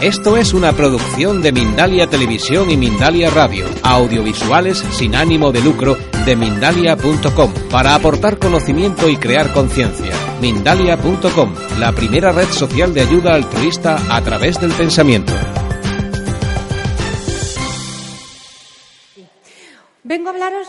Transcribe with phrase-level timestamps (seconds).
[0.00, 5.96] Esto es una producción de Mindalia Televisión y Mindalia Radio, audiovisuales sin ánimo de lucro
[6.26, 10.12] de mindalia.com, para aportar conocimiento y crear conciencia.
[10.42, 15.32] Mindalia.com, la primera red social de ayuda altruista a través del pensamiento.
[20.04, 20.68] Vengo a hablaros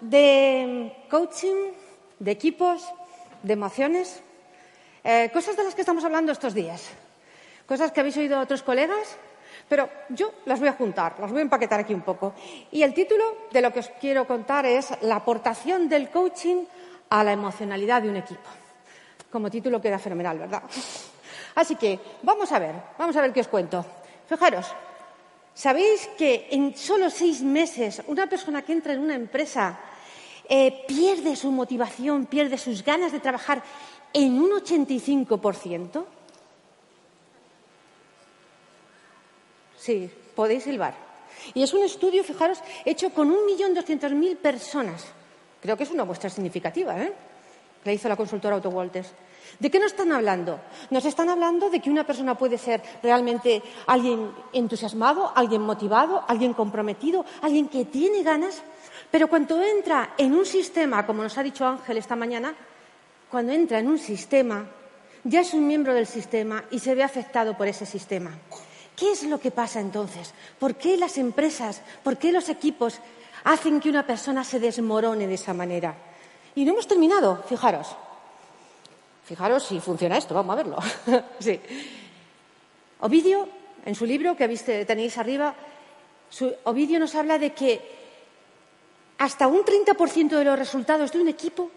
[0.00, 1.72] de coaching,
[2.20, 2.82] de equipos,
[3.42, 4.22] de emociones,
[5.02, 6.88] eh, cosas de las que estamos hablando estos días
[7.70, 9.16] cosas que habéis oído de otros colegas,
[9.68, 12.34] pero yo las voy a juntar, las voy a empaquetar aquí un poco.
[12.72, 16.64] Y el título de lo que os quiero contar es La aportación del coaching
[17.10, 18.50] a la emocionalidad de un equipo.
[19.30, 20.64] Como título queda fenomenal, ¿verdad?
[21.54, 23.86] Así que vamos a ver, vamos a ver qué os cuento.
[24.26, 24.66] Fijaros,
[25.54, 29.78] ¿sabéis que en solo seis meses una persona que entra en una empresa
[30.48, 33.62] eh, pierde su motivación, pierde sus ganas de trabajar
[34.12, 36.04] en un 85%?
[39.80, 40.92] Sí, podéis silbar.
[41.54, 45.06] Y es un estudio, fijaros, hecho con 1.200.000 personas.
[45.62, 47.12] Creo que es una muestra significativa, ¿eh?
[47.84, 49.08] La hizo la consultora Auto Walters.
[49.58, 50.60] ¿De qué nos están hablando?
[50.90, 56.52] Nos están hablando de que una persona puede ser realmente alguien entusiasmado, alguien motivado, alguien
[56.52, 58.62] comprometido, alguien que tiene ganas,
[59.10, 62.54] pero cuando entra en un sistema, como nos ha dicho Ángel esta mañana,
[63.30, 64.66] cuando entra en un sistema,
[65.24, 68.30] ya es un miembro del sistema y se ve afectado por ese sistema.
[69.00, 70.34] ¿Qué es lo que pasa entonces?
[70.58, 73.00] ¿Por qué las empresas, por qué los equipos
[73.44, 75.94] hacen que una persona se desmorone de esa manera?
[76.54, 77.96] Y no hemos terminado, fijaros.
[79.24, 80.76] Fijaros si funciona esto, vamos a verlo.
[81.38, 81.58] sí.
[83.00, 83.48] Ovidio,
[83.86, 84.46] en su libro que
[84.84, 85.54] tenéis arriba,
[86.64, 87.80] Ovidio nos habla de que
[89.16, 91.70] hasta un 30% de los resultados de un equipo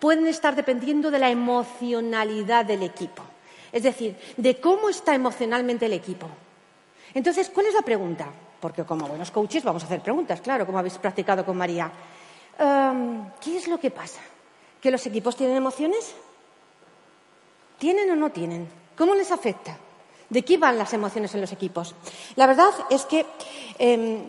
[0.00, 3.22] pueden estar dependiendo de la emocionalidad del equipo.
[3.70, 6.28] Es decir, de cómo está emocionalmente el equipo.
[7.14, 8.26] Entonces, ¿cuál es la pregunta?
[8.60, 11.90] Porque como buenos coaches vamos a hacer preguntas, claro, como habéis practicado con María.
[12.58, 14.20] Em, ¿Qué es lo que pasa?
[14.80, 16.14] ¿Que los equipos tienen emociones?
[17.78, 18.68] ¿Tienen o no tienen?
[18.96, 19.78] ¿Cómo les afecta?
[20.28, 21.94] ¿De qué van las emociones en los equipos?
[22.34, 23.26] La verdad es que
[23.78, 24.24] em,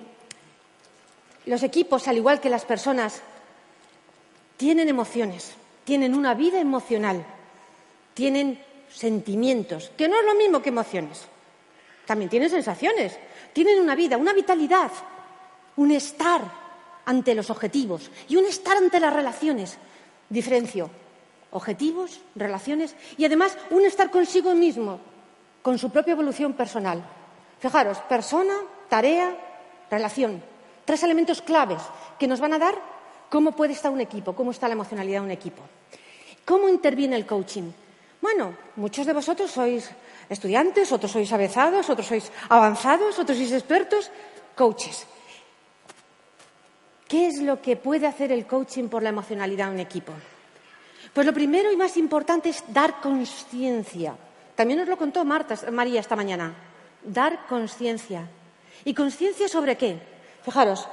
[1.46, 3.22] los equipos, al igual que las personas,
[4.58, 5.54] tienen emociones,
[5.86, 7.26] tienen una vida emocional,
[8.14, 8.64] tienen
[8.94, 11.28] sentimientos, que no es lo mismo que emociones
[12.06, 13.18] también tienen sensaciones,
[13.54, 14.92] tienen una vida, una vitalidad,
[15.78, 16.42] un estar
[17.06, 19.78] ante los objetivos y un estar ante las relaciones.
[20.30, 20.90] Diferencio
[21.56, 25.00] objetivos, relaciones y además un estar consigo mismo,
[25.62, 27.02] con su propia evolución personal.
[27.60, 28.54] Fijaros, persona,
[28.90, 29.36] tarea,
[29.90, 30.44] relación.
[30.84, 31.82] Tres elementos claves
[32.20, 32.76] que nos van a dar
[33.30, 35.64] cómo puede estar un equipo, cómo está la emocionalidad de un equipo.
[36.44, 37.72] ¿Cómo interviene el coaching?
[38.26, 39.86] Bueno, muchos de vosotros sois
[40.34, 44.10] estudiantes, otros sois avezados, otros sois avanzados, otros sois expertos,
[44.58, 45.06] coaches.
[47.08, 50.12] ¿Qué es lo que puede hacer el coaching por la emocionalidad de un equipo?
[51.14, 54.18] Pues lo primero y más importante es dar conciencia.
[54.56, 56.52] También nos lo contó Marta, María esta mañana.
[57.06, 58.26] Dar conciencia.
[58.86, 60.02] ¿Y conciencia sobre qué?
[60.42, 60.90] Fijaros,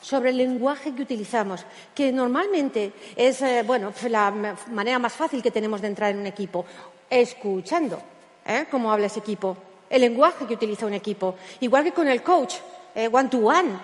[0.00, 4.30] sobre el lenguaje que utilizamos, que normalmente es eh, bueno, la
[4.70, 6.64] manera más fácil que tenemos de entrar en un equipo,
[7.10, 8.00] escuchando.
[8.48, 8.66] ¿eh?
[8.70, 9.56] cómo habla ese equipo,
[9.88, 11.36] el lenguaje que utiliza un equipo.
[11.60, 12.54] Igual que con el coach,
[12.94, 13.08] ¿eh?
[13.12, 13.78] one to one,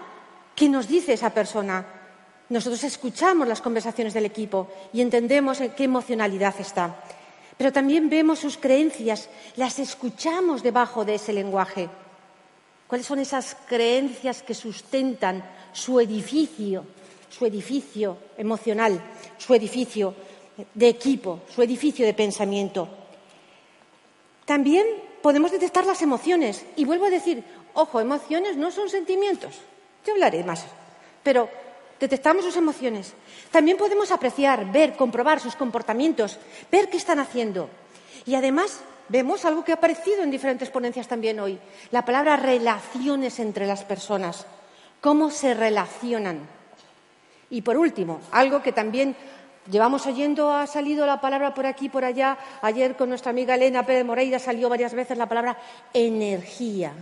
[0.57, 1.85] ¿qué nos dice esa persona?
[2.49, 6.97] Nosotros escuchamos las conversaciones del equipo y entendemos en qué emocionalidad está.
[7.57, 11.89] Pero también vemos sus creencias, las escuchamos debajo de ese lenguaje.
[12.87, 16.85] ¿Cuáles son esas creencias que sustentan su edificio,
[17.31, 19.01] su edificio emocional,
[19.39, 20.15] su edificio
[20.75, 22.89] de equipo, su edificio de pensamiento?
[24.45, 24.87] También
[25.23, 26.67] podemos detectar las emociones.
[26.77, 27.43] Y vuelvo a decir,
[27.73, 29.55] ojo, emociones no son sentimientos.
[30.07, 30.67] Yo hablaré más.
[31.23, 31.49] Pero
[31.99, 33.15] detectamos sus emociones.
[33.51, 36.39] También podemos apreciar, ver, comprobar sus comportamientos,
[36.71, 37.71] ver qué están haciendo.
[38.27, 41.59] Y además vemos algo que ha aparecido en diferentes ponencias también hoy,
[41.91, 44.47] la palabra relaciones entre las personas,
[45.01, 46.41] cómo se relacionan.
[47.51, 49.17] Y por último, algo que también
[49.71, 52.37] Llevamos oyendo, ha salido la palabra por aquí, por allá.
[52.61, 55.57] Ayer con nuestra amiga Elena Pérez Moreira salió varias veces la palabra
[55.95, 56.93] energía.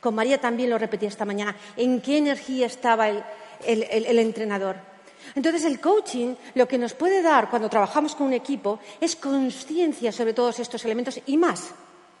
[0.00, 1.56] Con María también lo repetí esta mañana.
[1.78, 4.93] ¿En qué energía estaba el entrenador?
[5.34, 10.12] Entonces, el coaching lo que nos puede dar cuando trabajamos con un equipo es conciencia
[10.12, 11.70] sobre todos estos elementos y más,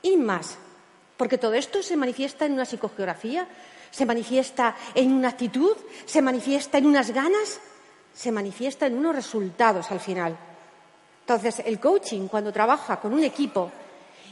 [0.02, 0.58] y más.
[1.16, 3.46] Porque todo esto se manifiesta en una psicogeografía,
[3.90, 7.60] se manifiesta en una actitud, se manifiesta en unas ganas,
[8.12, 10.36] se manifiesta en unos resultados al final.
[11.20, 13.70] Entonces, el coaching, cuando trabaja con un equipo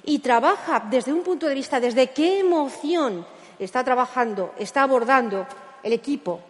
[0.05, 3.25] y trabaja desde un punto de vista, desde qué emoción
[3.59, 5.47] está trabajando, está abordando
[5.83, 6.41] el equipo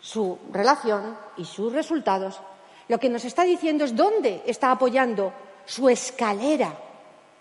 [0.00, 2.40] su relación y sus resultados,
[2.88, 5.32] lo que nos está diciendo es dónde está apoyando
[5.64, 6.74] su escalera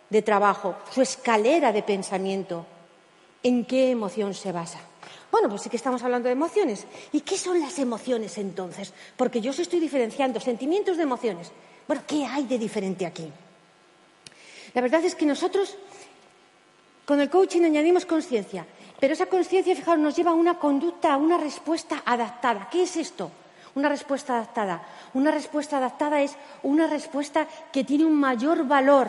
[0.10, 2.66] de trabajo, su escalera de pensamiento,
[3.42, 4.80] en qué emoción se basa.
[5.32, 6.86] Bueno, pues sí que estamos hablando de emociones.
[7.12, 8.94] ¿Y qué son las emociones entonces?
[9.16, 11.52] Porque yo os estoy diferenciando sentimientos de emociones.
[11.88, 13.32] Bueno, ¿qué hay de diferente aquí?
[14.74, 15.76] La verdad es que nosotros
[17.06, 18.66] con el coaching añadimos conciencia,
[19.00, 22.68] pero esa conciencia, fijaros, nos lleva a una conducta, a una respuesta adaptada.
[22.70, 23.32] ¿Qué es esto?
[23.76, 24.84] Una respuesta adaptada.
[25.14, 29.08] Una respuesta adaptada es una respuesta que tiene un mayor valor,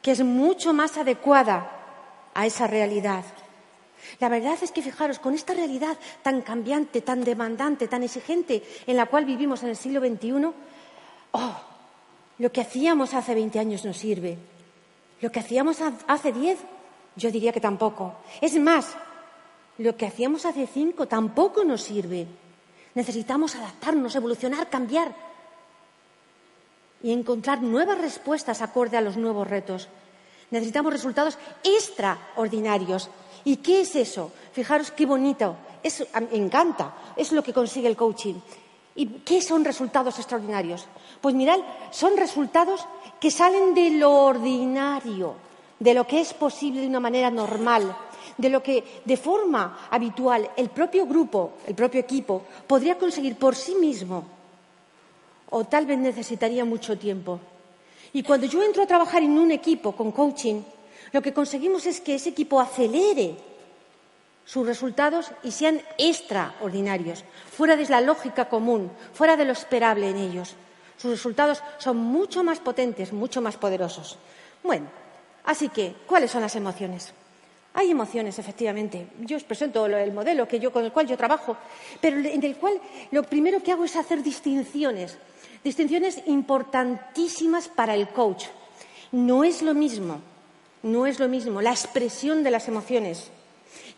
[0.00, 1.70] que es mucho más adecuada
[2.34, 3.24] a esa realidad.
[4.20, 8.96] La verdad es que, fijaros, con esta realidad tan cambiante, tan demandante, tan exigente en
[8.96, 10.52] la cual vivimos en el siglo XXI,
[11.32, 11.56] oh,
[12.38, 14.38] lo que hacíamos hace 20 años no sirve.
[15.20, 16.58] Lo que hacíamos hace 10,
[17.16, 18.14] yo diría que tampoco.
[18.40, 18.94] Es más,
[19.78, 22.26] lo que hacíamos hace 5 tampoco nos sirve.
[22.94, 25.14] Necesitamos adaptarnos, evolucionar, cambiar
[27.02, 29.88] y encontrar nuevas respuestas acorde a los nuevos retos.
[30.50, 33.10] Necesitamos resultados extraordinarios
[33.44, 34.32] ¿Y qué es eso?
[34.52, 35.56] Fijaros qué bonito.
[36.30, 36.94] me encanta.
[37.16, 38.34] Es lo que consigue el coaching.
[38.94, 40.86] ¿Y qué son resultados extraordinarios?
[41.20, 41.58] Pues mirad,
[41.90, 42.86] son resultados
[43.20, 45.34] que salen de lo ordinario,
[45.82, 47.96] de lo que es posible de una manera normal,
[48.38, 53.56] de lo que de forma habitual el propio grupo, el propio equipo, podría conseguir por
[53.56, 54.24] sí mismo
[55.50, 57.40] o tal vez necesitaría mucho tiempo.
[58.12, 60.62] Y cuando yo entro a trabajar en un equipo con coaching,
[61.10, 63.34] lo que conseguimos es que ese equipo acelere
[64.44, 70.16] sus resultados y sean extraordinarios, fuera de la lógica común, fuera de lo esperable en
[70.16, 70.54] ellos.
[70.96, 74.16] Sus resultados son mucho más potentes, mucho más poderosos.
[74.62, 75.01] Bueno,
[75.44, 77.12] así que, ¿cuáles son las emociones?
[77.74, 79.08] Hay emociones, efectivamente.
[79.20, 81.56] Yo os presento el modelo con el cual yo trabajo,
[82.00, 82.78] pero en el cual
[83.10, 85.16] lo primero que hago es hacer distinciones,
[85.64, 88.44] distinciones importantísimas para el coach.
[89.10, 90.20] No es lo mismo
[90.82, 93.30] no es lo mismo la expresión de las emociones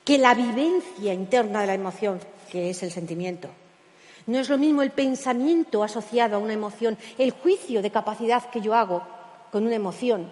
[0.05, 2.21] que la vivencia interna de la emoción,
[2.51, 3.49] que es el sentimiento.
[4.27, 8.61] No es lo mismo el pensamiento asociado a una emoción, el juicio de capacidad que
[8.61, 9.03] yo hago
[9.51, 10.31] con una emoción.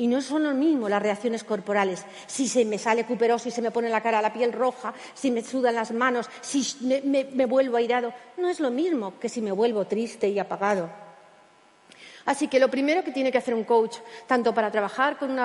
[0.00, 2.06] Y no son lo mismo las reacciones corporales.
[2.26, 5.30] Si se me sale cuperoso y se me pone la cara, la piel roja, si
[5.30, 6.64] me sudan las manos, si
[7.04, 10.88] me, vuelvo airado, no es lo mismo que si me vuelvo triste y apagado.
[12.24, 15.38] Así que lo primero que tiene que hacer un coach, tanto para trabajar con,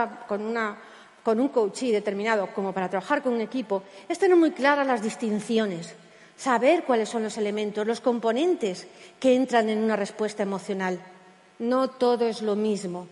[1.37, 5.95] un coachee determinado como para trabajar con un equipo, es tener muy claras las distinciones,
[6.37, 8.87] saber cuáles son los elementos, los componentes
[9.19, 11.01] que entran en una respuesta emocional.
[11.59, 13.09] No todo es lo mismo,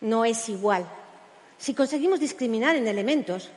[0.00, 0.86] no es igual.
[1.58, 3.50] Si conseguimos discriminar en elementos,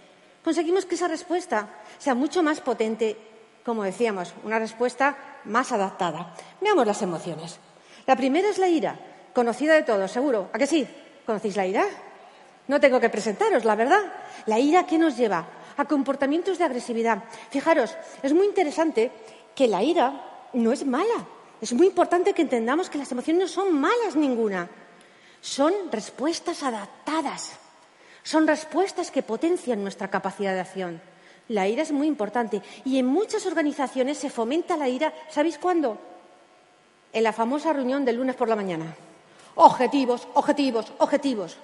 [0.44, 3.18] conseguimos que esa respuesta sea mucho más potente,
[3.64, 6.36] como decíamos, una respuesta más adaptada.
[6.60, 7.60] Veamos las emociones.
[8.06, 9.00] La primera es la ira
[9.34, 10.50] conocida de todos, seguro.
[10.54, 10.88] ¿A qué sí?
[11.26, 11.86] ¿Conocéis la ira?
[12.68, 14.02] No tengo que presentaros, la verdad.
[14.46, 15.46] La ira, ¿qué nos lleva?
[15.76, 17.24] A comportamientos de agresividad.
[17.50, 19.12] Fijaros, es muy interesante
[19.56, 21.26] que la ira no es mala.
[21.60, 24.70] Es muy importante que entendamos que las emociones no son malas ninguna.
[25.44, 27.52] Son respuestas adaptadas.
[28.24, 31.02] Son respuestas que potencian nuestra capacidad de acción.
[31.50, 35.98] La ira es muy importante y en muchas organizaciones se fomenta la ira, ¿sabéis cuándo?
[37.12, 38.96] En la famosa reunión del lunes por la mañana.
[39.56, 41.58] Objetivos, objetivos, objetivos.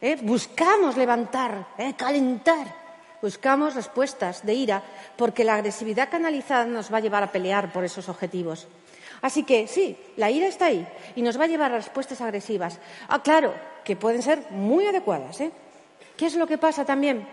[0.00, 0.18] ¿Eh?
[0.20, 1.94] Buscamos levantar, ¿eh?
[1.96, 2.74] calentar.
[3.22, 4.82] Buscamos respuestas de ira
[5.16, 8.66] porque la agresividad canalizada nos va a llevar a pelear por esos objetivos.
[9.22, 12.78] Así que sí, la ira está ahí y nos va a llevar a respuestas agresivas.
[13.08, 15.40] Ah, claro, que pueden ser muy adecuadas.
[15.40, 15.52] ¿eh?
[16.16, 17.26] ¿Qué es lo que pasa también?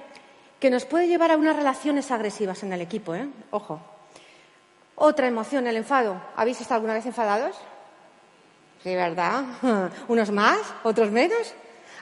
[0.59, 3.15] Que nos puede llevar a unas relaciones agresivas en el equipo.
[3.15, 3.27] ¿eh?
[3.49, 3.79] Ojo.
[4.95, 6.21] Otra emoción, el enfado.
[6.35, 7.55] ¿Habéis estado alguna vez enfadados?
[8.83, 9.43] Sí, ¿verdad?
[10.07, 11.53] Unos más, otros menos.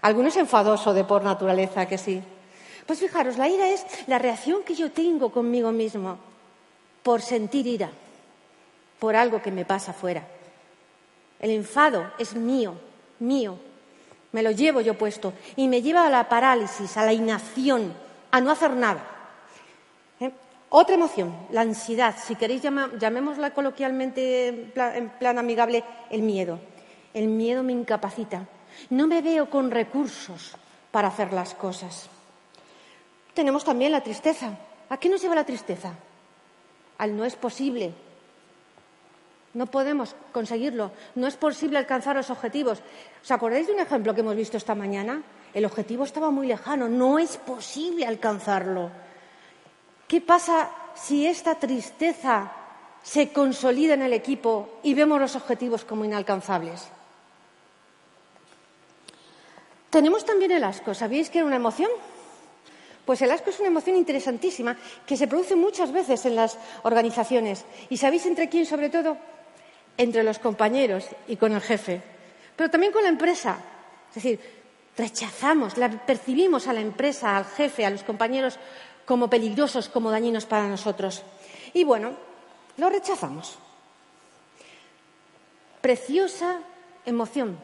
[0.01, 2.21] Algunos enfadoso de por naturaleza, que sí.
[2.85, 6.17] Pues fijaros, la ira es la reacción que yo tengo conmigo mismo
[7.03, 7.89] por sentir ira,
[8.99, 10.23] por algo que me pasa fuera.
[11.39, 12.75] El enfado es mío,
[13.19, 13.59] mío.
[14.31, 17.93] Me lo llevo yo puesto y me lleva a la parálisis, a la inacción,
[18.31, 19.03] a no hacer nada.
[20.19, 20.31] ¿Eh?
[20.69, 26.59] Otra emoción, la ansiedad, si queréis llamémosla coloquialmente en plan amigable, el miedo.
[27.13, 28.47] El miedo me incapacita.
[28.89, 30.55] No me veo con recursos
[30.91, 32.09] para hacer las cosas.
[33.33, 34.57] Tenemos también la tristeza.
[34.89, 35.93] ¿A qué nos lleva la tristeza?
[36.97, 37.93] Al no es posible.
[39.57, 40.91] No podemos conseguirlo.
[41.15, 42.77] No es posible alcanzar los objetivos.
[43.23, 45.23] ¿Os acordáis de un ejemplo que hemos visto esta mañana?
[45.51, 46.87] El objetivo estaba muy lejano.
[46.87, 48.91] No es posible alcanzarlo.
[50.07, 52.51] ¿Qué pasa si esta tristeza
[53.01, 56.89] se consolida en el equipo y vemos los objetivos como inalcanzables?
[59.89, 60.93] Tenemos también el asco.
[60.93, 61.89] ¿Sabéis que era una emoción?
[63.07, 67.65] Pues el asco es una emoción interesantísima que se produce muchas veces en las organizaciones.
[67.89, 69.17] ¿Y sabéis entre quién sobre todo?
[69.97, 72.01] Entre los compañeros y con el jefe.
[72.55, 73.57] Pero también con la empresa.
[74.09, 74.39] Es decir,
[74.97, 78.57] rechazamos, la percibimos a la empresa, al jefe, a los compañeros
[79.05, 81.23] como peligrosos, como dañinos para nosotros.
[81.73, 82.11] Y bueno,
[82.77, 83.57] lo rechazamos.
[85.81, 86.59] Preciosa
[87.05, 87.57] emoción,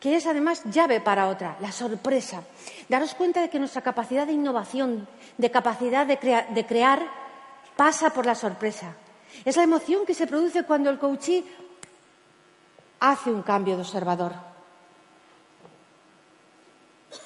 [0.00, 2.42] que es además llave para otra, la sorpresa.
[2.88, 5.06] Daros cuenta de que nuestra capacidad de innovación,
[5.38, 6.18] de capacidad de,
[6.66, 7.06] crear,
[7.76, 8.94] pasa por la sorpresa.
[9.44, 11.44] Es la emoción que se produce cuando el coachí
[13.00, 14.32] hace un cambio de observador.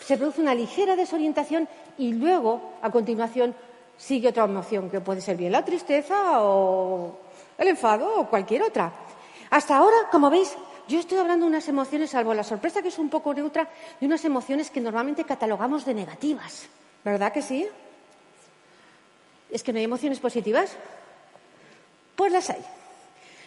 [0.04, 3.54] Se produce una ligera desorientación y luego, a continuación,
[3.96, 7.18] sigue otra emoción, que puede ser bien la tristeza o
[7.56, 8.92] el enfado o cualquier otra.
[9.50, 10.56] Hasta ahora, como veis,
[10.88, 13.68] yo estoy hablando de unas emociones, salvo la sorpresa que es un poco neutra,
[14.00, 16.66] de unas emociones que normalmente catalogamos de negativas.
[17.04, 17.66] ¿Verdad que sí?
[19.50, 20.76] ¿Es que no hay emociones positivas?
[22.20, 22.60] Pues las hay.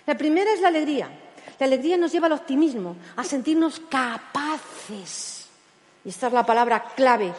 [0.08, 1.08] La primera es la alegría.
[1.60, 5.46] La alegría nos lleva al optimismo, a sentirnos capaces.
[6.04, 7.32] Y esta es la palabra clave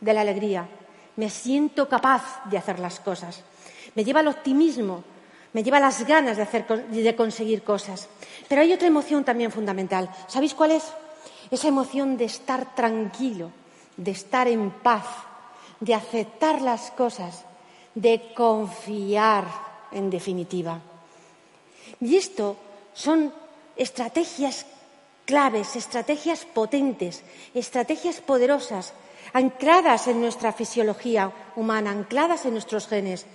[0.00, 0.66] de la alegría.
[1.14, 3.44] Me siento capaz de hacer las cosas.
[3.94, 5.04] Me lleva al optimismo,
[5.52, 8.08] me lleva las ganas de, hacer, de conseguir cosas.
[8.48, 10.10] Pero hay otra emoción también fundamental.
[10.26, 10.92] ¿Sabéis cuál es?
[11.52, 13.52] Esa emoción de estar tranquilo,
[13.96, 15.06] de estar en paz,
[15.78, 17.44] de aceptar las cosas,
[17.94, 20.80] de confiar, en definitiva.
[22.00, 22.56] Y esto
[22.94, 23.32] son
[23.76, 24.66] estrategias
[25.24, 28.94] claves, estrategias potentes, estrategias poderosas,
[29.32, 33.26] ancladas en nuestra fisiología humana, ancladas en nuestros genes.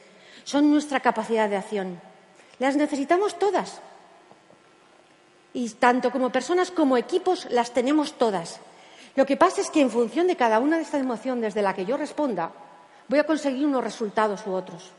[0.44, 2.02] Son nuestra capacidad de acción.
[2.60, 3.82] Las necesitamos todas.
[5.54, 8.60] Y tanto como personas como equipos las tenemos todas.
[9.16, 11.76] Lo que pasa es que en función de cada una de estas emociones desde la
[11.76, 12.52] que yo responda,
[13.10, 14.92] voy a conseguir unos resultados u otros.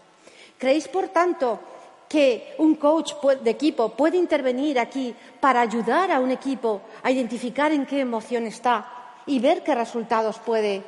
[0.63, 1.59] ¿Creéis, por tanto,
[2.07, 7.73] que un coach de equipo puede intervenir aquí para ayudar a un equipo a identificar
[7.73, 8.87] en qué emoción está
[9.27, 10.85] y ver qué resultados puede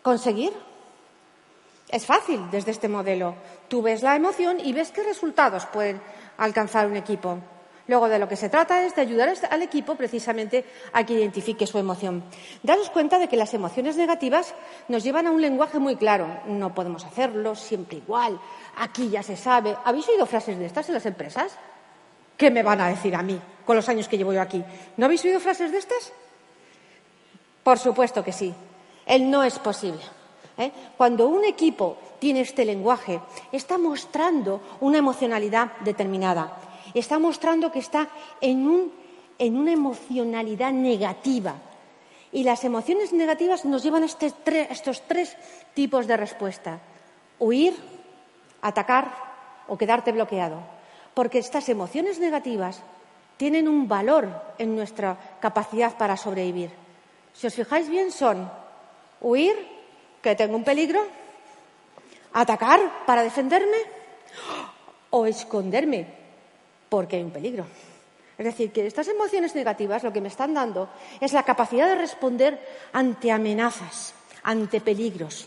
[0.00, 0.52] conseguir?
[1.88, 3.34] Es fácil desde este modelo.
[3.66, 6.00] Tú ves la emoción y ves qué resultados pueden
[6.38, 7.38] alcanzar un equipo.
[7.86, 11.66] Luego, de lo que se trata es de ayudar al equipo precisamente a que identifique
[11.66, 12.24] su emoción.
[12.62, 14.54] Daros cuenta de que las emociones negativas
[14.88, 16.26] nos llevan a un lenguaje muy claro.
[16.46, 18.40] No podemos hacerlo siempre igual.
[18.78, 19.76] Aquí ya se sabe.
[19.84, 21.58] ¿Habéis oído frases de estas en las empresas?
[22.36, 24.64] ¿Qué me van a decir a mí con los años que llevo yo aquí?
[24.96, 26.12] ¿No habéis oído frases de estas?
[27.62, 28.54] Por supuesto que sí.
[29.06, 30.00] El no es posible.
[30.58, 30.72] ¿eh?
[30.96, 33.20] Cuando un equipo tiene este lenguaje,
[33.52, 36.56] está mostrando una emocionalidad determinada,
[37.00, 38.08] está mostrando que está
[38.40, 41.54] en, una emocionalidad negativa.
[42.32, 44.32] Y las emociones negativas nos llevan a este
[44.70, 45.36] estos tres
[45.74, 46.80] tipos de respuesta.
[47.38, 47.74] Huir,
[48.62, 49.14] atacar
[49.68, 50.58] o quedarte bloqueado.
[51.14, 52.82] Porque estas emociones negativas
[53.36, 56.70] tienen un valor en nuestra capacidad para sobrevivir.
[57.34, 58.50] Si os fijáis bien, son
[59.20, 59.54] huir,
[60.22, 61.02] que tengo un peligro,
[62.32, 63.78] atacar para defenderme
[65.10, 66.23] o esconderme
[66.88, 67.66] porque hay un peligro.
[68.36, 70.88] Es decir, que estas emociones negativas lo que me están dando
[71.20, 72.58] es la capacidad de responder
[72.92, 75.46] ante amenazas, ante peligros.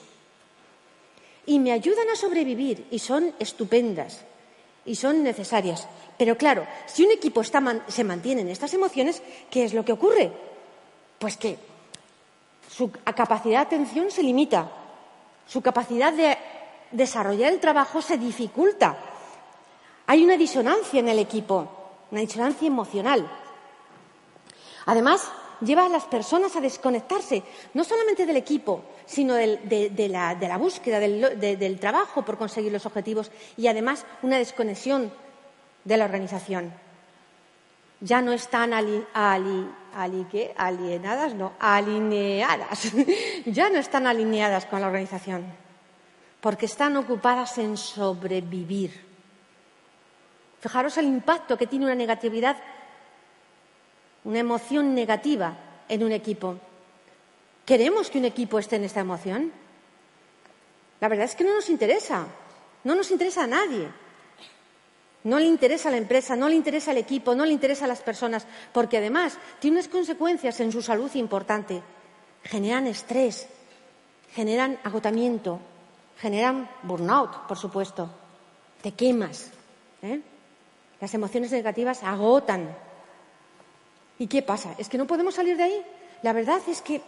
[1.45, 4.21] Y me ayudan a sobrevivir y son estupendas
[4.85, 5.87] y son necesarias.
[6.17, 10.31] Pero claro, si un equipo se mantiene en estas emociones, ¿qué es lo que ocurre?
[11.19, 11.57] Pues que
[12.69, 14.69] su capacidad de atención se limita,
[15.45, 16.37] su capacidad de
[16.91, 18.97] desarrollar el trabajo se dificulta.
[20.07, 21.67] Hay una disonancia en el equipo,
[22.11, 23.29] una disonancia emocional.
[24.85, 25.29] Además,
[25.61, 31.79] lleva a las personas a desconectarse, no solamente del equipo, sino de, la, búsqueda del
[31.79, 35.11] trabajo por conseguir los objetivos y además una desconexión
[35.83, 36.71] de la organización.
[37.99, 39.73] ya no están alienadas,
[41.33, 42.93] no, alineadas,
[43.45, 45.45] ya no están alineadas con la organización,
[46.39, 49.06] porque están ocupadas en sobrevivir.
[50.67, 52.57] Fijaros el impacto que tiene una negatividad,
[54.25, 55.55] una emoción negativa
[55.87, 56.57] en un equipo.
[57.65, 59.53] ¿Queremos que un equipo esté en esta emoción?
[60.99, 62.27] La verdad es que no nos interesa,
[62.83, 63.87] no nos interesa a nadie.
[65.23, 67.87] No le interesa a la empresa, no le interesa al equipo, no le interesa a
[67.87, 71.81] las personas, porque además tiene unas consecuencias en su salud importantes.
[72.43, 73.47] Generan estrés,
[74.33, 75.61] generan agotamiento,
[76.19, 78.09] generan burnout, por supuesto.
[78.81, 79.49] Te quemas.
[80.01, 80.19] ¿eh?
[80.99, 82.75] Las emociones negativas agotan.
[84.19, 84.73] ¿Y qué pasa?
[84.77, 85.81] ¿Es que no podemos salir de ahí?
[86.23, 87.01] La verdad es que,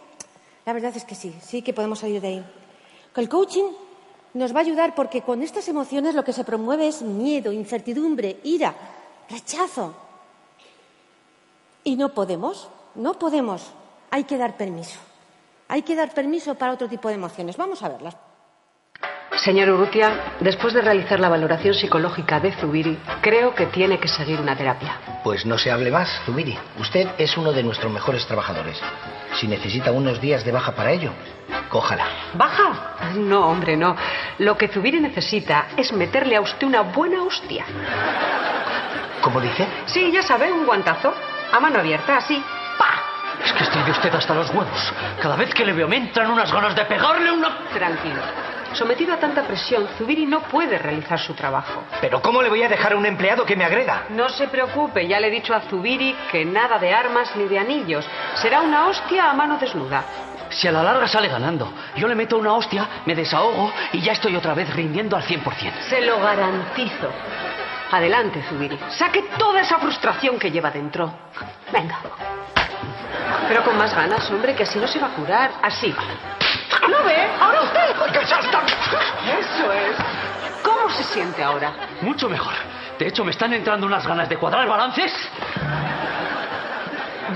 [0.64, 2.44] la verdad es que sí, sí que podemos salir de ahí.
[3.16, 3.72] El coaching
[4.34, 8.38] nos va a ayudar porque con estas emociones lo que se promueve es miedo, incertidumbre,
[8.44, 8.74] ira,
[9.28, 9.94] rechazo.
[11.82, 13.72] Y no podemos, no podemos.
[14.10, 14.98] Hay que dar permiso.
[15.68, 17.56] Hay que dar permiso para otro tipo de emociones.
[17.56, 18.16] Vamos a verlas.
[19.44, 24.38] Señor Urrutia, después de realizar la valoración psicológica de Zubiri, creo que tiene que seguir
[24.38, 24.98] una terapia.
[25.24, 26.58] Pues no se hable más, Zubiri.
[26.78, 28.78] Usted es uno de nuestros mejores trabajadores.
[29.36, 31.12] Si necesita unos días de baja para ello,
[31.70, 32.04] cójala.
[32.34, 32.96] ¿Baja?
[33.16, 33.96] No, hombre, no.
[34.38, 37.64] Lo que Zubiri necesita es meterle a usted una buena hostia.
[39.22, 39.66] ¿Cómo dice?
[39.86, 41.14] Sí, ya sabe, un guantazo.
[41.50, 42.42] A mano abierta, así.
[42.76, 43.02] ¡Pa!
[43.42, 44.92] Es que estoy de usted hasta los huevos.
[45.22, 47.56] Cada vez que le veo me entran unas ganas de pegarle una...
[47.72, 48.20] Tranquilo.
[48.72, 51.84] Sometido a tanta presión, Zubiri no puede realizar su trabajo.
[52.00, 54.04] ¿Pero cómo le voy a dejar a un empleado que me agreda?
[54.10, 57.58] No se preocupe, ya le he dicho a Zubiri que nada de armas ni de
[57.58, 58.06] anillos.
[58.36, 60.04] Será una hostia a mano desnuda.
[60.50, 64.12] Si a la larga sale ganando, yo le meto una hostia, me desahogo y ya
[64.12, 65.72] estoy otra vez rindiendo al 100%.
[65.88, 67.10] Se lo garantizo.
[67.92, 68.78] Adelante, Zubiri.
[68.90, 71.12] Saque toda esa frustración que lleva dentro.
[71.72, 71.98] Venga.
[73.48, 75.50] Pero con más ganas, hombre, que así no se va a curar.
[75.62, 75.92] Así.
[76.88, 77.28] ¿Lo ve?
[77.40, 77.80] Ahora usted.
[79.38, 79.96] Eso es.
[80.62, 81.72] ¿Cómo se siente ahora?
[82.02, 82.54] Mucho mejor.
[82.98, 85.12] De hecho, me están entrando unas ganas de cuadrar balances.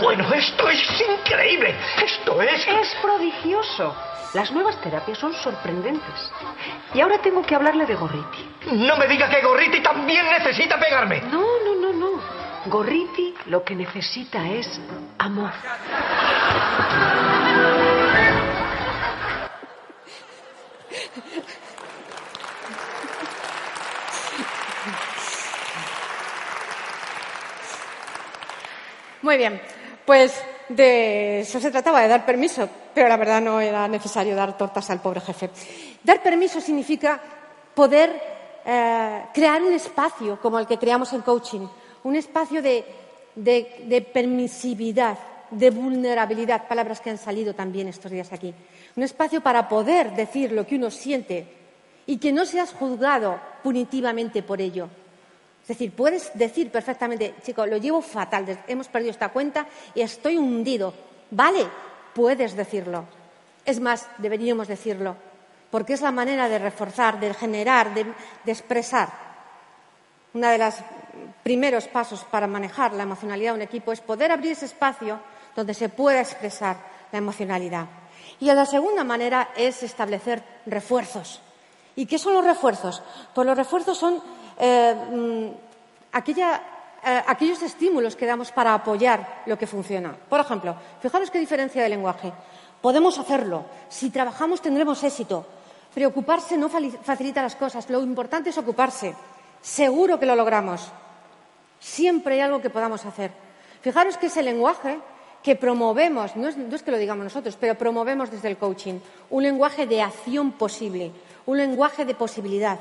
[0.00, 1.74] Bueno, esto es increíble.
[2.04, 2.66] Esto es...
[2.66, 3.94] Es prodigioso.
[4.34, 6.32] Las nuevas terapias son sorprendentes.
[6.92, 8.50] Y ahora tengo que hablarle de Gorriti.
[8.72, 11.20] No me diga que Gorriti también necesita pegarme.
[11.30, 12.20] No, no, no, no.
[12.66, 14.80] Gorriti lo que necesita es
[15.18, 15.52] amor.
[29.24, 29.58] Muy bien,
[30.04, 30.34] pues
[30.68, 34.90] de eso se trataba, de dar permiso, pero la verdad no era necesario dar tortas
[34.90, 35.48] al pobre jefe.
[36.02, 37.18] Dar permiso significa
[37.74, 38.20] poder
[38.66, 41.66] eh, crear un espacio como el que creamos en coaching,
[42.02, 42.84] un espacio de,
[43.34, 45.16] de permisividad,
[45.50, 48.52] de vulnerabilidad, palabras que han salido también estos días aquí.
[48.94, 51.46] Un espacio para poder decir lo que uno siente
[52.04, 54.90] y que no seas juzgado punitivamente por ello.
[55.64, 60.36] Es decir, puedes decir perfectamente, chico, lo llevo fatal, hemos perdido esta cuenta y estoy
[60.36, 60.92] hundido.
[61.30, 61.66] Vale,
[62.12, 63.06] puedes decirlo.
[63.64, 65.16] Es más, deberíamos decirlo,
[65.70, 68.04] porque es la manera de reforzar, de generar, de,
[68.44, 69.08] expresar.
[70.34, 70.74] Uno de los
[71.42, 75.18] primeros pasos para manejar la emocionalidad de un equipo es poder abrir ese espacio
[75.56, 76.76] donde se pueda expresar
[77.10, 77.86] la emocionalidad.
[78.38, 81.40] Y la segunda manera es establecer refuerzos.
[81.96, 83.02] ¿Y qué son los refuerzos?
[83.34, 84.20] Pues los refuerzos son
[84.58, 85.46] eh, mm,
[87.06, 90.16] eh, aquellos estímulos que damos para apoyar lo que funciona.
[90.28, 92.32] Por ejemplo, fijaros qué diferencia de lenguaje.
[92.80, 93.64] Podemos hacerlo.
[93.88, 95.46] Si trabajamos tendremos éxito.
[95.94, 97.88] Preocuparse no facilita las cosas.
[97.88, 99.14] Lo importante es ocuparse.
[99.62, 100.90] Seguro que lo logramos.
[101.78, 103.30] Siempre hay algo que podamos hacer.
[103.80, 104.98] Fijaros que ese lenguaje
[105.44, 108.94] que promovemos, no es, no es, que lo digamos nosotros, pero promovemos desde el coaching,
[109.28, 111.12] un lenguaje de acción posible,
[111.46, 112.78] un lenguaje de posibilidad.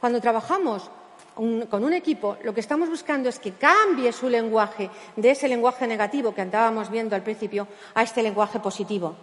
[0.00, 0.90] Cuando trabajamos
[1.34, 5.86] con un equipo, lo que estamos buscando es que cambie su lenguaje de ese lenguaje
[5.86, 9.16] negativo que andábamos viendo al principio a este lenguaje positivo.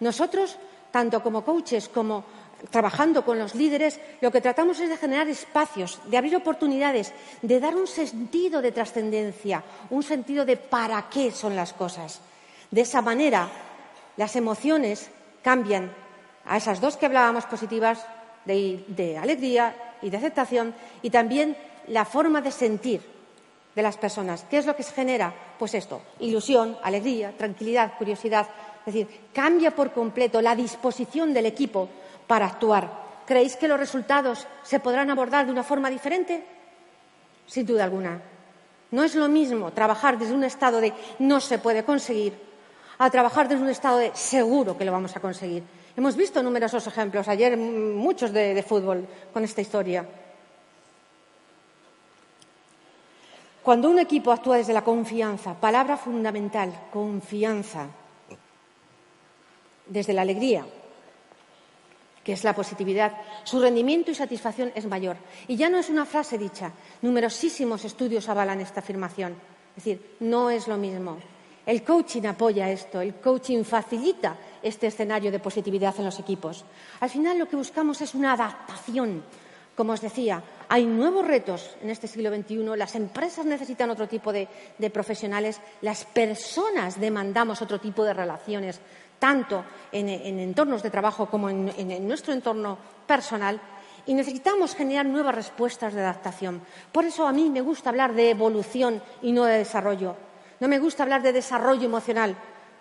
[0.00, 0.56] Nosotros,
[0.90, 2.24] tanto como coaches como
[2.70, 7.60] trabajando con los líderes, lo que tratamos es de generar espacios, de abrir oportunidades, de
[7.60, 12.20] dar un sentido de trascendencia, un sentido de para qué son las cosas.
[12.70, 13.48] De esa manera,
[14.16, 15.08] las emociones
[15.42, 15.90] cambian
[16.44, 18.06] a esas dos que hablábamos positivas
[18.44, 21.56] de, alegría y de aceptación y también
[21.88, 23.02] la forma de sentir
[23.74, 24.44] de las personas.
[24.50, 25.32] ¿Qué es lo que se genera?
[25.58, 28.46] Pues esto, ilusión, alegría, tranquilidad, curiosidad.
[28.86, 31.88] Es decir, cambia por completo la disposición del equipo
[32.26, 32.90] para actuar.
[33.26, 36.44] ¿Creéis que los resultados se podrán abordar de una forma diferente?
[37.46, 38.20] Sin duda alguna.
[38.90, 42.34] No es lo mismo trabajar desde un estado de no se puede conseguir
[42.98, 45.62] a trabajar desde un estado de seguro que lo vamos a conseguir.
[45.96, 50.06] Hemos visto numerosos ejemplos, ayer muchos de, de fútbol con esta historia.
[53.62, 57.88] Cuando un equipo actúa desde la confianza, palabra fundamental, confianza,
[59.86, 60.64] desde la alegría,
[62.24, 63.12] que es la positividad,
[63.44, 65.16] su rendimiento y satisfacción es mayor.
[65.48, 66.72] Y ya no es una frase dicha,
[67.02, 69.34] numerosísimos estudios avalan esta afirmación.
[69.76, 71.18] Es decir, no es lo mismo.
[71.66, 76.64] El coaching apoya esto, el coaching facilita este escenario de positividad en los equipos.
[77.00, 79.22] Al final lo que buscamos es una adaptación.
[79.76, 84.32] Como os decía, hay nuevos retos en este siglo XXI, las empresas necesitan otro tipo
[84.32, 84.48] de,
[84.92, 88.80] profesionales, las personas demandamos otro tipo de relaciones,
[89.18, 93.60] tanto en, entornos de trabajo como en, nuestro entorno personal,
[94.06, 96.60] y necesitamos generar nuevas respuestas de adaptación.
[96.90, 100.16] Por eso a mí me gusta hablar de evolución y no de desarrollo.
[100.60, 102.36] No me gusta hablar de desarrollo emocional,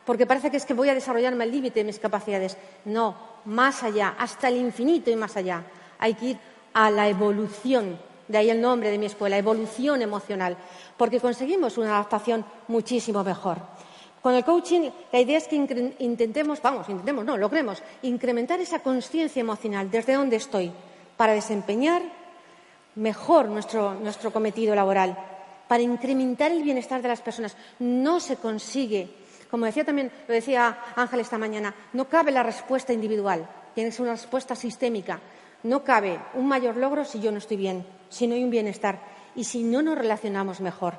[0.05, 2.57] porque parece que es que voy a desarrollarme al límite de mis capacidades.
[2.85, 3.15] No,
[3.45, 5.63] más allá, hasta el infinito y más allá.
[5.97, 6.37] Hay que ir
[6.73, 10.57] a la evolución, de ahí el nombre de mi escuela, evolución emocional,
[10.97, 13.57] porque conseguimos una adaptación muchísimo mejor.
[14.21, 15.55] Con el coaching, la idea es que
[15.99, 20.71] intentemos, vamos, intentemos, no, logremos incrementar esa conciencia emocional desde donde estoy
[21.15, 22.01] para desempeñar
[22.95, 25.17] mejor nuestro, nuestro cometido laboral,
[25.69, 27.55] para incrementar el bienestar de las personas.
[27.77, 29.07] No se consigue,
[29.51, 33.95] como decía también, lo decía Ángel esta mañana, no cabe la respuesta individual, tiene que
[33.95, 35.19] ser una respuesta sistémica.
[35.61, 38.99] No cabe un mayor logro si yo no estoy bien, si no hay un bienestar
[39.35, 40.95] y si no nos relacionamos mejor.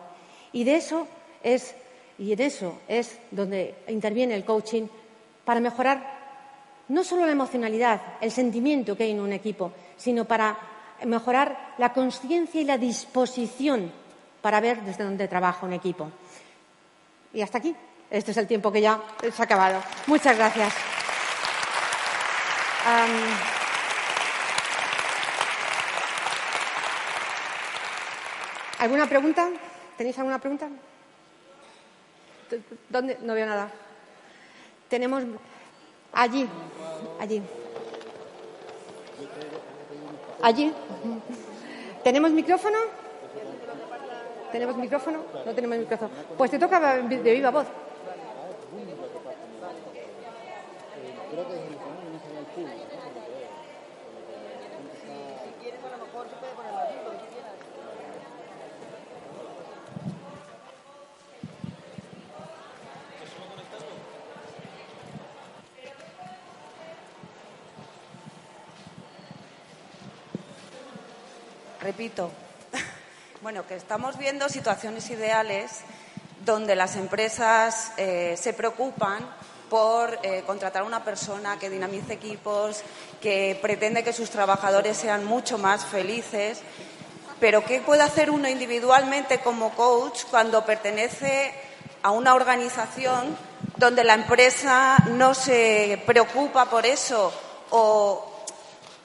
[0.52, 1.08] Y de eso
[1.42, 1.74] es
[2.16, 4.86] y en eso es donde interviene el coaching
[5.44, 6.20] para mejorar
[6.88, 10.56] no solo la emocionalidad, el sentimiento que hay en un equipo, sino para
[11.06, 13.99] mejorar la conciencia y la disposición
[14.42, 16.10] para ver desde dónde trabaja un equipo.
[17.32, 17.74] Y hasta aquí.
[18.10, 19.80] Este es el tiempo que ya se ha acabado.
[20.06, 20.74] Muchas gracias.
[28.78, 29.48] ¿Alguna pregunta?
[29.96, 30.68] ¿Tenéis alguna pregunta?
[32.88, 33.18] ¿Dónde?
[33.22, 33.70] No veo nada.
[34.88, 35.22] Tenemos
[36.12, 36.48] allí,
[37.20, 37.42] allí.
[40.42, 40.74] Allí.
[42.02, 42.78] ¿Tenemos micrófono?
[44.52, 45.24] ¿Tenemos micrófono?
[45.46, 46.10] No tenemos micrófono.
[46.36, 47.66] Pues te toca de viva voz.
[71.90, 72.30] repito,
[73.50, 75.80] bueno, que estamos viendo situaciones ideales
[76.46, 79.28] donde las empresas eh, se preocupan
[79.68, 82.82] por eh, contratar a una persona que dinamice equipos,
[83.20, 86.60] que pretende que sus trabajadores sean mucho más felices.
[87.40, 91.52] Pero ¿qué puede hacer uno individualmente como coach cuando pertenece
[92.04, 93.36] a una organización
[93.76, 97.32] donde la empresa no se preocupa por eso
[97.70, 98.29] o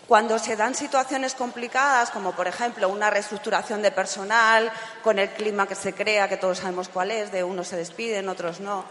[0.07, 4.71] cuando se dan situaciones complicadas, como por ejemplo una reestructuración de personal,
[5.03, 8.29] con el clima que se crea, que todos sabemos cuál es, de unos se despiden,
[8.29, 8.85] otros no,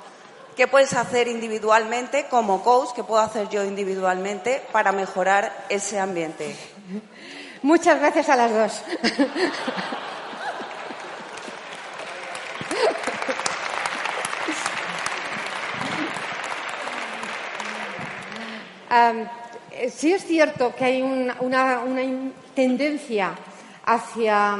[0.56, 2.90] ¿qué puedes hacer individualmente como coach?
[2.94, 6.56] ¿Qué puedo hacer yo individualmente para mejorar ese ambiente?
[7.62, 8.82] Muchas gracias a las dos.
[18.96, 19.26] Eh,
[19.90, 21.82] sí es cierto que hay una,
[22.54, 23.34] tendencia
[23.84, 24.56] hacia.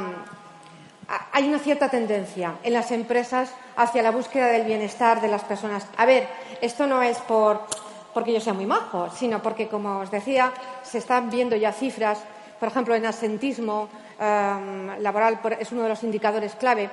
[1.33, 5.87] Hay una cierta tendencia en las empresas hacia la búsqueda del bienestar de las personas.
[5.99, 6.27] A ver,
[6.63, 7.61] esto no es por,
[8.15, 12.21] porque yo sea muy majo, sino porque, como os decía, se están viendo ya cifras,
[12.59, 16.85] por ejemplo, en asentismo em, laboral es uno de los indicadores clave,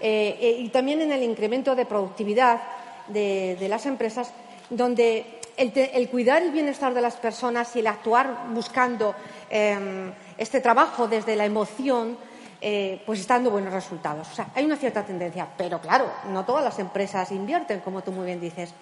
[0.00, 2.60] eh, eh, y también en el incremento de productividad
[3.06, 4.32] de las empresas,
[4.68, 9.14] donde el, cuidar el bienestar de las personas y el actuar buscando
[9.50, 12.16] em, este trabajo desde la emoción,
[12.62, 14.26] eh, pues está dando buenos resultados.
[14.30, 18.10] O sea, hay una cierta tendencia, pero claro, no todas las empresas invierten, como tú
[18.10, 18.72] muy bien dices.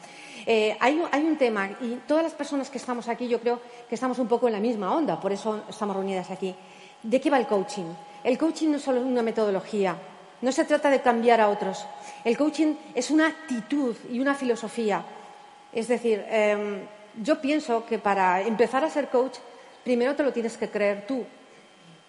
[0.46, 3.96] Eh, hay, hay, un tema, y todas las personas que estamos aquí, yo creo que
[3.96, 6.54] estamos un poco en la misma onda, por eso estamos reunidas aquí.
[7.02, 7.92] ¿De qué va el coaching?
[8.22, 9.96] El coaching no es solo una metodología,
[10.40, 11.84] no se trata de cambiar a otros.
[12.24, 15.04] El coaching es una actitud y una filosofía
[15.72, 16.80] es decir, em,
[17.22, 19.38] yo pienso que para empezar a ser coach,
[19.84, 21.24] primero te lo tienes que creer tú.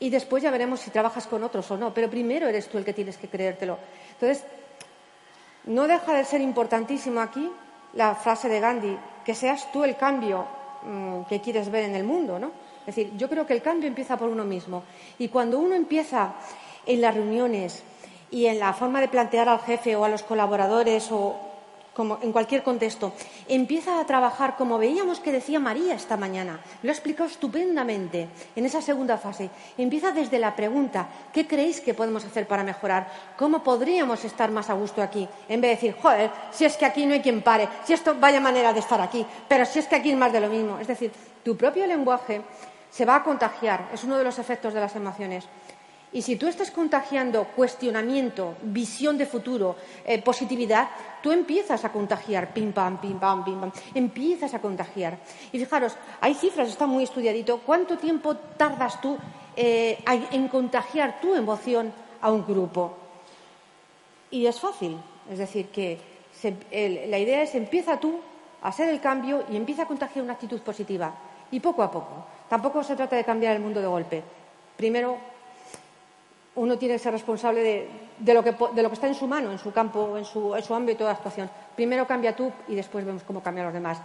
[0.01, 2.85] y después ya veremos si trabajas con otros o no, pero primero eres tú el
[2.85, 3.77] que tienes que creértelo.
[4.13, 4.45] Entonces,
[5.65, 7.51] no deja de ser importantísimo aquí
[7.93, 10.45] la frase de Gandhi, que seas tú el cambio
[10.83, 12.51] mm, que quieres ver en el mundo, ¿no?
[12.81, 14.83] Es decir, yo creo que el cambio empieza por uno mismo.
[15.19, 16.33] Y cuando uno empieza
[16.85, 17.83] en las reuniones
[18.31, 21.35] y en la forma de plantear al jefe o a los colaboradores o
[22.21, 23.13] en cualquier contexto,
[23.47, 26.59] empieza a trabajar como veíamos que decía María esta mañana.
[26.81, 29.49] Lo ha explicado estupendamente en esa segunda fase.
[29.77, 33.11] Empieza desde la pregunta, ¿qué creéis que podemos hacer para mejorar?
[33.37, 35.27] ¿Cómo podríamos estar más a gusto aquí?
[35.47, 38.15] En vez de decir, joder, si es que aquí no hay quien pare, si esto
[38.19, 40.79] vaya manera de estar aquí, pero si es que aquí es más de lo mismo.
[40.79, 41.11] Es decir,
[41.43, 42.41] tu propio lenguaje
[42.89, 45.47] se va a contagiar, es uno de los efectos de las emociones.
[46.11, 50.89] Y si tú estás contagiando cuestionamiento, visión de futuro, eh, positividad,
[51.21, 55.19] tú empiezas a contagiar, pim pam, pim pam, pim pam, empiezas a contagiar.
[55.51, 59.17] Y fijaros, hay cifras, está muy estudiadito, ¿cuánto tiempo tardas tú
[59.55, 59.99] eh,
[60.31, 62.97] en contagiar tu emoción a un grupo?
[64.31, 64.97] Y es fácil,
[65.29, 65.99] es decir, que
[66.71, 68.19] la idea es empieza tú
[68.61, 71.13] a hacer el cambio y empieza a contagiar una actitud positiva.
[71.51, 72.25] Y poco a poco.
[72.47, 74.23] Tampoco se trata de cambiar el mundo de golpe.
[74.77, 75.17] Primero
[76.59, 78.53] uno tiene que ser responsable de, lo, que,
[78.91, 81.49] está en su mano, en su campo, en su, en su ámbito de actuación.
[81.73, 83.97] Primero cambia tú y después vemos cómo cambian los demás.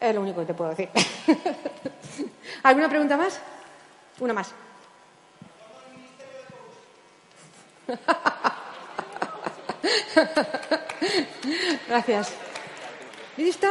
[0.00, 0.88] Es lo único que te puedo decir.
[2.62, 3.38] ¿Alguna pregunta más?
[4.20, 4.54] Una más.
[11.86, 12.32] gracias.
[13.36, 13.68] ¿Listo?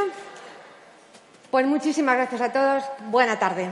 [1.49, 2.83] Pues muchísimas gracias a todos.
[3.09, 3.71] Buena tarde.